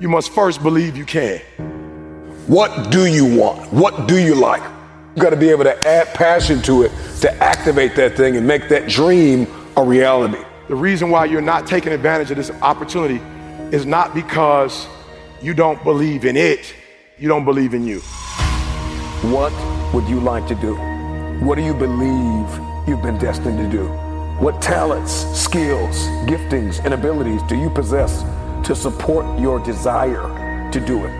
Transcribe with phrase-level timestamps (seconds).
[0.00, 1.38] you must first believe you can.
[2.46, 3.70] What do you want?
[3.70, 4.62] What do you like?
[5.14, 8.46] You got to be able to add passion to it to activate that thing and
[8.46, 10.42] make that dream a reality.
[10.68, 13.20] The reason why you're not taking advantage of this opportunity
[13.76, 14.86] is not because
[15.42, 16.74] you don't believe in it,
[17.18, 18.00] you don't believe in you.
[19.30, 19.52] What
[19.92, 20.76] would you like to do?
[21.44, 22.48] What do you believe
[22.88, 23.86] you've been destined to do?
[24.38, 28.22] What talents, skills, giftings, and abilities do you possess
[28.70, 31.10] to support your desire to do it?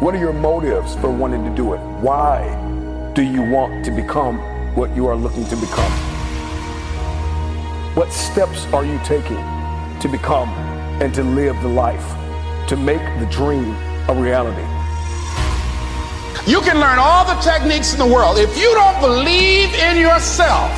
[0.00, 1.78] What are your motives for wanting to do it?
[2.00, 2.48] Why
[3.14, 4.38] do you want to become
[4.74, 5.92] what you are looking to become?
[7.94, 9.36] What steps are you taking
[10.00, 10.48] to become
[11.02, 12.08] and to live the life,
[12.68, 13.76] to make the dream
[14.08, 14.66] a reality?
[16.50, 18.38] You can learn all the techniques in the world.
[18.38, 20.72] If you don't believe in yourself,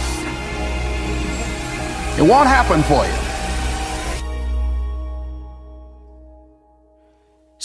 [2.19, 3.29] it won't happen for you.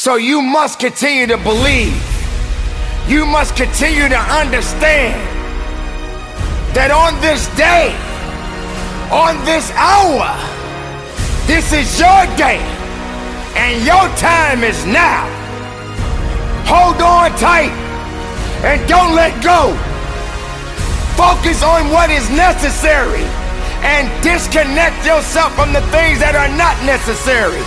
[0.05, 1.97] So you must continue to believe.
[3.07, 5.17] You must continue to understand
[6.77, 7.89] that on this day,
[9.09, 10.29] on this hour,
[11.49, 12.61] this is your day
[13.57, 15.25] and your time is now.
[16.69, 17.73] Hold on tight
[18.61, 19.73] and don't let go.
[21.17, 23.25] Focus on what is necessary
[23.81, 27.65] and disconnect yourself from the things that are not necessary.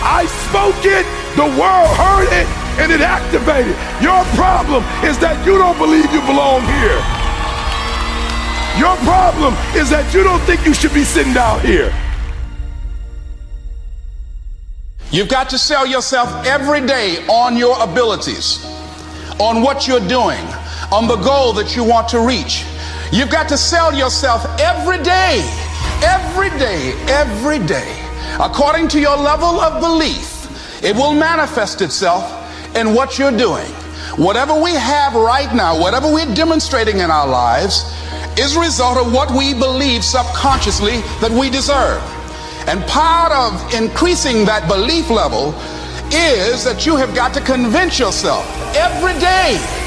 [0.00, 1.04] I spoke it,
[1.36, 2.46] the world heard it,
[2.80, 3.76] and it activated.
[4.00, 7.00] Your problem is that you don't believe you belong here.
[8.80, 11.92] Your problem is that you don't think you should be sitting down here.
[15.10, 18.64] You've got to sell yourself every day on your abilities,
[19.38, 20.40] on what you're doing,
[20.90, 22.64] on the goal that you want to reach.
[23.12, 25.44] You've got to sell yourself every day,
[26.02, 27.92] every day, every day,
[28.40, 30.31] according to your level of belief.
[30.82, 32.24] It will manifest itself
[32.76, 33.70] in what you're doing.
[34.16, 37.84] Whatever we have right now, whatever we're demonstrating in our lives,
[38.38, 42.02] is a result of what we believe subconsciously that we deserve.
[42.66, 45.54] And part of increasing that belief level
[46.10, 48.44] is that you have got to convince yourself
[48.74, 49.81] every day.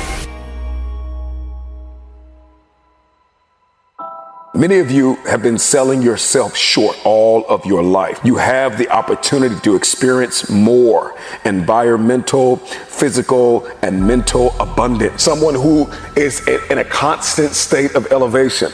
[4.56, 8.22] Many of you have been selling yourself short all of your life.
[8.24, 15.22] You have the opportunity to experience more environmental, physical, and mental abundance.
[15.22, 18.72] Someone who is in a constant state of elevation.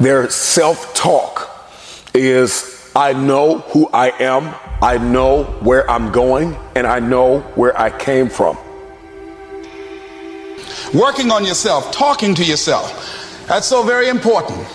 [0.00, 1.70] Their self talk
[2.14, 4.52] is I know who I am,
[4.82, 8.58] I know where I'm going, and I know where I came from.
[10.92, 13.46] Working on yourself, talking to yourself.
[13.46, 14.66] That's so very important.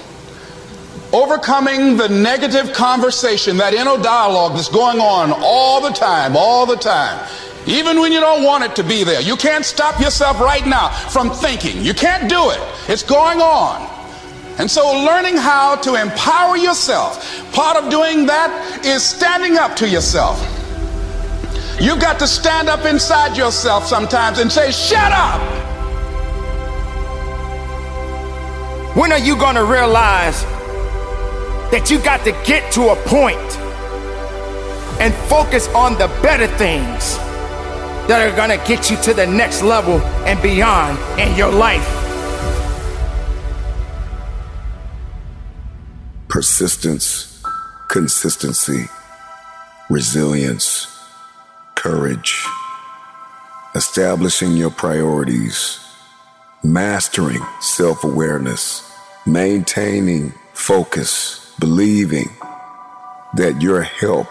[1.14, 6.76] Overcoming the negative conversation, that inner dialogue that's going on all the time, all the
[6.76, 7.26] time.
[7.66, 9.22] Even when you don't want it to be there.
[9.22, 11.84] You can't stop yourself right now from thinking.
[11.84, 12.60] You can't do it.
[12.88, 13.88] It's going on.
[14.58, 19.88] And so, learning how to empower yourself, part of doing that is standing up to
[19.88, 20.40] yourself.
[21.80, 25.40] You've got to stand up inside yourself sometimes and say, Shut up!
[28.98, 30.44] When are you going to realize
[31.72, 33.38] that you got to get to a point
[35.00, 37.18] and focus on the better things
[38.08, 41.86] that are gonna get you to the next level and beyond in your life.
[46.30, 47.44] Persistence,
[47.90, 48.86] consistency,
[49.90, 50.88] resilience,
[51.76, 52.46] courage,
[53.76, 55.80] establishing your priorities,
[56.64, 58.90] mastering self awareness,
[59.26, 62.30] maintaining focus, believing
[63.36, 64.28] that your help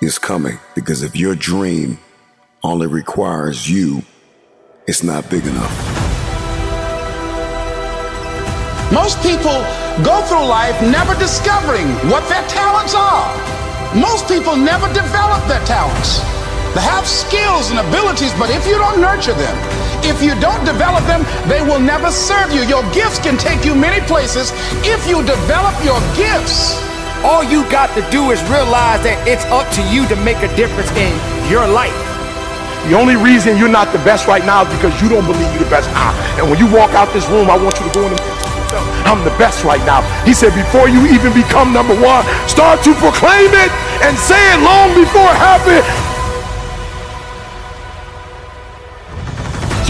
[0.00, 0.58] is coming.
[0.74, 1.98] Because if your dream
[2.62, 4.02] only requires you,
[4.86, 5.98] it's not big enough.
[8.92, 9.60] Most people
[10.02, 13.28] go through life never discovering what their talents are.
[13.94, 16.20] Most people never develop their talents.
[16.74, 21.04] They have skills and abilities, but if you don't nurture them, if you don't develop
[21.06, 22.62] them, they will never serve you.
[22.62, 24.52] Your gifts can take you many places
[24.84, 26.78] if you develop your gifts.
[27.26, 30.50] All you got to do is realize that it's up to you to make a
[30.54, 31.10] difference in
[31.50, 31.96] your life.
[32.86, 35.66] The only reason you're not the best right now is because you don't believe you're
[35.66, 36.14] the best now.
[36.38, 38.86] And when you walk out this room, I want you to go in and yourself,
[39.04, 40.00] I'm the best right now.
[40.24, 43.70] He said, before you even become number one, start to proclaim it
[44.04, 46.07] and say it long before it happens.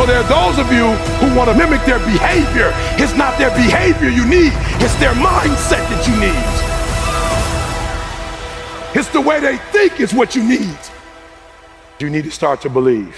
[0.09, 0.89] There are those of you
[1.21, 2.73] who want to mimic their behavior.
[2.97, 6.69] It's not their behavior you need, it's their mindset that you need.
[8.99, 10.79] It's the way they think is what you need.
[12.01, 13.15] You need to start to believe.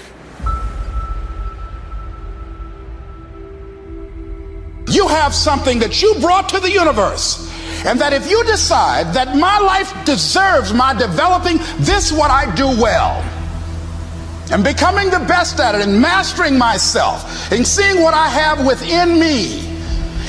[4.89, 7.49] You have something that you brought to the universe.
[7.85, 12.67] And that if you decide that my life deserves my developing this, what I do
[12.67, 13.23] well,
[14.51, 19.19] and becoming the best at it, and mastering myself, and seeing what I have within
[19.19, 19.61] me,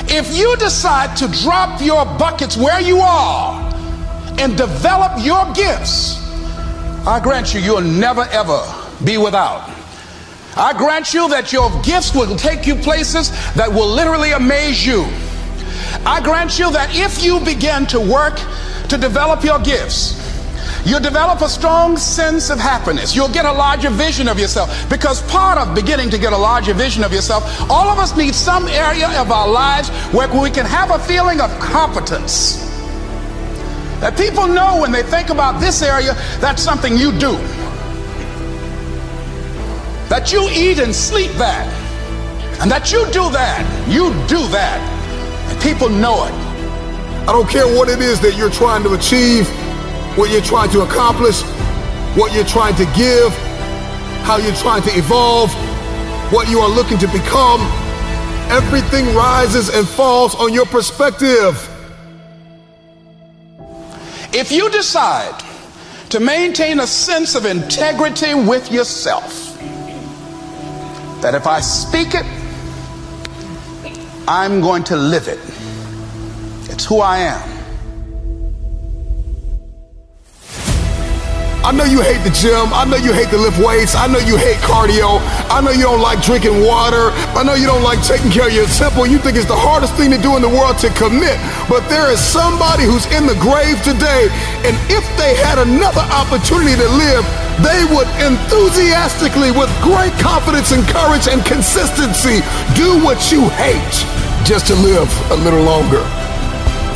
[0.07, 3.61] if you decide to drop your buckets where you are
[4.39, 6.19] and develop your gifts,
[7.05, 8.63] I grant you, you'll never ever
[9.03, 9.69] be without.
[10.55, 15.05] I grant you that your gifts will take you places that will literally amaze you.
[16.05, 18.39] I grant you that if you begin to work
[18.89, 20.22] to develop your gifts,
[20.85, 23.15] you'll develop a strong sense of happiness.
[23.15, 24.89] You'll get a larger vision of yourself.
[24.89, 28.35] Because part of beginning to get a larger vision of yourself, all of us need
[28.35, 32.63] some area of our lives where we can have a feeling of competence.
[33.99, 37.37] That people know when they think about this area, that's something you do.
[40.09, 41.65] That you eat and sleep that.
[42.59, 43.63] And that you do that.
[43.89, 44.79] You do that.
[45.49, 46.33] And people know it.
[47.23, 49.47] I don't care what it is that you're trying to achieve,
[50.15, 51.41] what you're trying to accomplish,
[52.15, 53.33] what you're trying to give,
[54.23, 55.51] how you're trying to evolve,
[56.31, 57.61] what you are looking to become.
[58.51, 61.69] Everything rises and falls on your perspective.
[64.33, 65.43] If you decide
[66.09, 69.57] to maintain a sense of integrity with yourself,
[71.21, 72.25] that if I speak it,
[74.27, 75.39] I'm going to live it.
[76.71, 77.62] It's who I am.
[81.63, 82.75] I know you hate the gym.
[82.75, 83.95] I know you hate to lift weights.
[83.95, 85.23] I know you hate cardio.
[85.47, 87.15] I know you don't like drinking water.
[87.39, 89.07] I know you don't like taking care of your temple.
[89.07, 91.39] You think it's the hardest thing to do in the world to commit.
[91.71, 94.27] But there is somebody who's in the grave today,
[94.67, 97.23] and if they had another opportunity to live,
[97.63, 102.43] they would enthusiastically, with great confidence and courage and consistency,
[102.75, 103.95] do what you hate
[104.43, 106.03] just to live a little longer.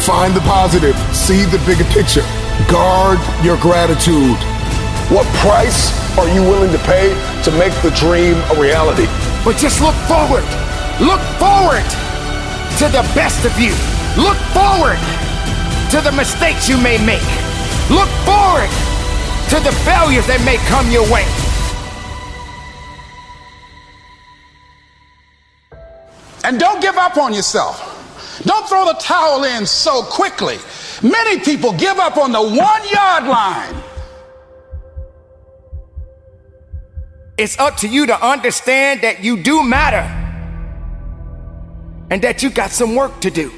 [0.04, 2.28] Find the positive, see the bigger picture,
[2.68, 3.16] guard
[3.48, 4.36] your gratitude.
[5.10, 9.08] What price are you willing to pay to make the dream a reality?
[9.46, 10.44] But just look forward.
[11.00, 11.88] Look forward
[12.80, 13.72] to the best of you.
[14.20, 15.00] Look forward
[15.92, 17.24] to the mistakes you may make.
[17.90, 18.68] Look forward
[19.48, 21.24] to the failures that may come your way.
[26.44, 27.80] And don't give up on yourself.
[28.44, 30.58] Don't throw the towel in so quickly.
[31.02, 33.87] Many people give up on the one yard line.
[37.38, 40.02] It's up to you to understand that you do matter
[42.10, 43.52] and that you got some work to do.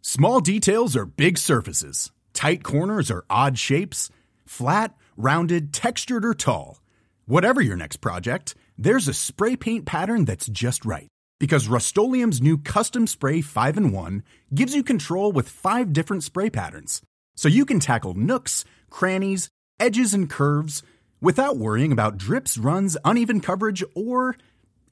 [0.00, 4.10] Small details are big surfaces, tight corners are odd shapes,
[4.46, 6.80] flat, rounded, textured, or tall.
[7.26, 11.08] Whatever your next project, there's a spray paint pattern that's just right.
[11.40, 14.22] Because Rust new Custom Spray 5 in 1
[14.54, 17.02] gives you control with five different spray patterns.
[17.38, 20.82] So you can tackle nooks, crannies, edges, and curves
[21.20, 24.36] without worrying about drips, runs, uneven coverage, or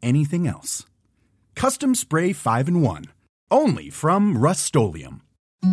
[0.00, 0.86] anything else.
[1.56, 3.06] Custom Spray 5 in 1.
[3.50, 4.76] Only from Rust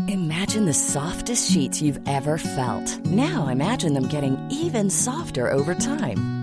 [0.07, 3.05] Imagine the softest sheets you've ever felt.
[3.05, 6.42] Now imagine them getting even softer over time.